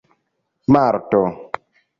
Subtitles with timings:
[0.73, 1.21] marto